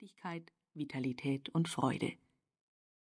[0.00, 2.12] Leichtigkeit, Vitalität und Freude.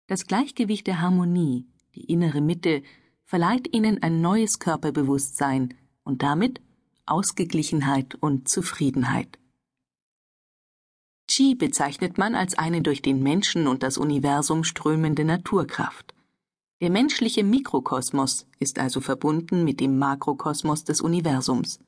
[0.07, 2.83] Das Gleichgewicht der Harmonie, die innere Mitte,
[3.27, 5.75] verleiht ihnen ein neues Körperbewusstsein
[6.05, 6.63] und damit
[7.05, 9.39] Ausgeglichenheit und Zufriedenheit.
[11.31, 16.15] Qi bezeichnet man als eine durch den Menschen und das Universum strömende Naturkraft.
[16.81, 21.79] Der menschliche Mikrokosmos ist also verbunden mit dem Makrokosmos des Universums.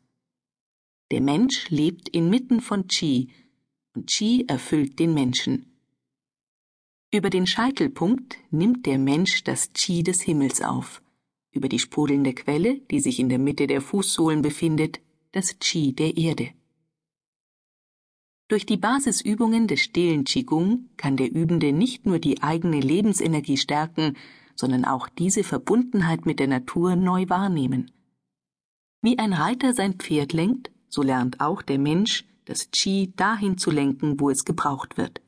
[1.11, 3.31] Der Mensch lebt inmitten von Qi,
[3.95, 5.67] und Qi erfüllt den Menschen.
[7.13, 11.03] Über den Scheitelpunkt nimmt der Mensch das Qi des Himmels auf,
[11.51, 15.01] über die sprudelnde Quelle, die sich in der Mitte der Fußsohlen befindet,
[15.33, 16.51] das Qi der Erde.
[18.49, 24.17] Durch die Basisübungen des stillen Qigong kann der Übende nicht nur die eigene Lebensenergie stärken,
[24.55, 27.91] sondern auch diese Verbundenheit mit der Natur neu wahrnehmen.
[29.01, 33.71] Wie ein Reiter sein Pferd lenkt, so lernt auch der Mensch, das Qi dahin zu
[33.71, 35.21] lenken, wo es gebraucht wird.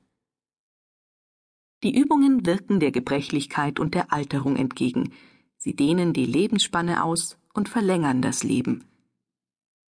[1.82, 5.12] Die Übungen wirken der Gebrechlichkeit und der Alterung entgegen.
[5.58, 8.84] Sie dehnen die Lebensspanne aus und verlängern das Leben.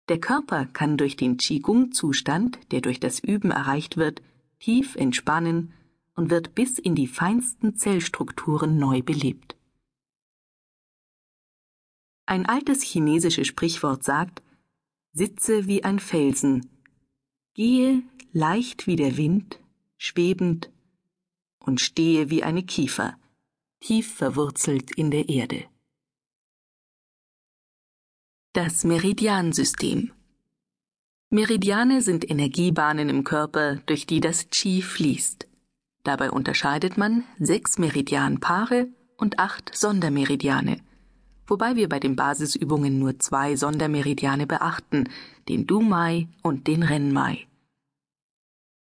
[0.09, 4.23] Der Körper kann durch den Qigong-Zustand, der durch das Üben erreicht wird,
[4.61, 5.73] tief entspannen
[6.15, 9.57] und wird bis in die feinsten Zellstrukturen neu belebt.
[12.27, 14.43] Ein altes chinesisches Sprichwort sagt,
[15.13, 16.69] Sitze wie ein Felsen,
[17.57, 19.59] gehe leicht wie der Wind,
[19.97, 20.71] schwebend,
[21.59, 23.19] und stehe wie eine Kiefer,
[23.81, 25.65] tief verwurzelt in der Erde.
[28.53, 30.13] Das Meridiansystem
[31.31, 35.49] Meridiane sind Energiebahnen im Körper, durch die das Qi fließt.
[36.05, 40.83] Dabei unterscheidet man sechs Meridianpaare und acht Sondermeridiane,
[41.47, 45.09] wobei wir bei den Basisübungen nur zwei Sondermeridiane beachten,
[45.49, 47.47] den Dumai und den Renmai.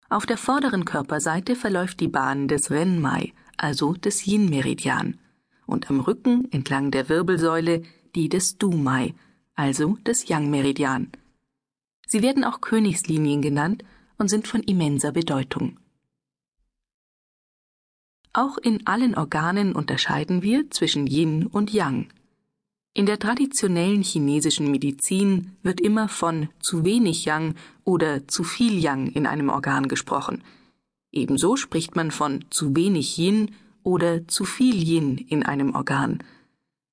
[0.09, 5.19] Auf der vorderen Körperseite verläuft die Bahn des Renmai, also des Yin-Meridian,
[5.67, 7.83] und am Rücken entlang der Wirbelsäule
[8.15, 9.15] die des Dumai,
[9.55, 11.13] also des Yang-Meridian.
[12.07, 13.85] Sie werden auch Königslinien genannt
[14.17, 15.79] und sind von immenser Bedeutung.
[18.33, 22.09] Auch in allen Organen unterscheiden wir zwischen Yin und Yang.
[22.97, 29.09] In der traditionellen chinesischen Medizin wird immer von zu wenig Yang oder zu viel Yang
[29.09, 30.43] in einem Organ gesprochen.
[31.13, 36.25] Ebenso spricht man von zu wenig Yin oder zu viel Yin in einem Organ.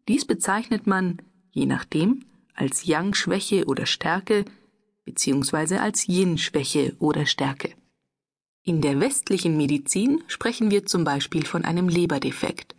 [0.09, 1.22] Dies bezeichnet man,
[1.52, 4.44] je nachdem, als Yang-Schwäche oder Stärke
[5.06, 7.69] beziehungsweise als Yin-Schwäche oder Stärke.
[8.66, 12.75] In der westlichen Medizin sprechen wir zum Beispiel von einem Leberdefekt.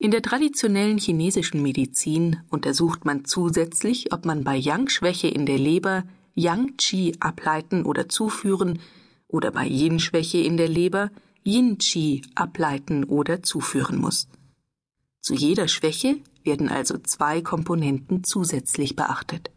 [0.00, 6.04] In der traditionellen chinesischen Medizin untersucht man zusätzlich, ob man bei Yang-Schwäche in der Leber
[6.36, 8.78] Yang-Qi ableiten oder zuführen
[9.26, 11.10] oder bei Yin-Schwäche in der Leber
[11.44, 14.28] Yin-Qi ableiten oder zuführen muss.
[15.20, 19.50] Zu jeder Schwäche werden also zwei Komponenten zusätzlich beachtet.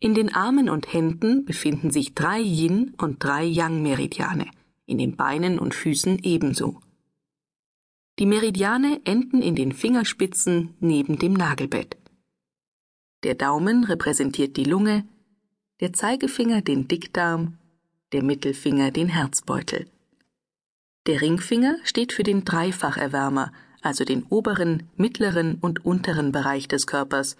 [0.00, 4.46] In den Armen und Händen befinden sich drei Yin- und drei Yang-Meridiane,
[4.86, 6.80] in den Beinen und Füßen ebenso.
[8.18, 11.96] Die Meridiane enden in den Fingerspitzen neben dem Nagelbett.
[13.22, 15.04] Der Daumen repräsentiert die Lunge,
[15.80, 17.58] der Zeigefinger den Dickdarm,
[18.12, 19.86] der Mittelfinger den Herzbeutel.
[21.06, 23.52] Der Ringfinger steht für den Dreifacherwärmer,
[23.82, 27.36] also den oberen, mittleren und unteren Bereich des Körpers,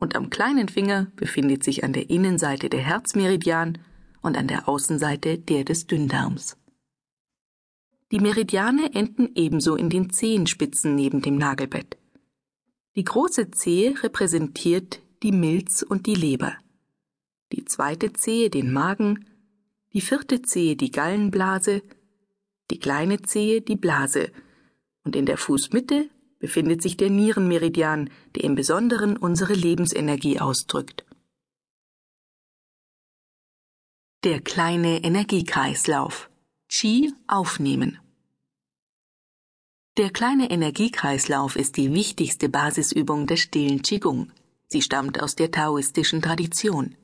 [0.00, 3.78] und am kleinen Finger befindet sich an der Innenseite der Herzmeridian
[4.22, 6.56] und an der Außenseite der des Dünndarms.
[8.10, 11.98] Die Meridiane enden ebenso in den Zehenspitzen neben dem Nagelbett.
[12.96, 16.56] Die große Zehe repräsentiert die Milz und die Leber,
[17.52, 19.26] die zweite Zehe den Magen,
[19.92, 21.82] die vierte Zehe die Gallenblase,
[22.70, 24.30] die kleine Zehe die Blase
[25.04, 26.08] und in der Fußmitte
[26.38, 31.04] befindet sich der Nierenmeridian, der im Besonderen unsere Lebensenergie ausdrückt.
[34.24, 36.30] Der kleine Energiekreislauf
[36.70, 37.98] Qi aufnehmen.
[39.96, 44.30] Der kleine Energiekreislauf ist die wichtigste Basisübung des stillen Qigong.
[44.66, 46.94] Sie stammt aus der taoistischen Tradition.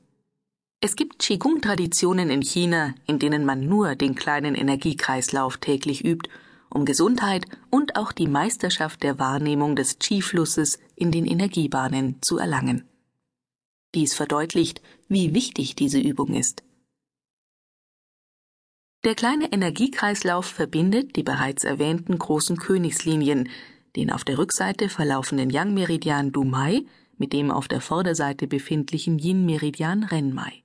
[0.81, 6.29] Es gibt Qigong-Traditionen in China, in denen man nur den kleinen Energiekreislauf täglich übt,
[6.69, 12.87] um Gesundheit und auch die Meisterschaft der Wahrnehmung des Qi-Flusses in den Energiebahnen zu erlangen.
[13.95, 16.61] Dies verdeutlicht, wie wichtig diese Übung ist.
[19.05, 23.49] Der kleine Energiekreislauf verbindet die bereits erwähnten großen Königslinien,
[23.95, 26.85] den auf der Rückseite verlaufenden Yang-Meridian Dumai
[27.15, 30.63] mit dem auf der Vorderseite befindlichen Yin-Meridian Renmai.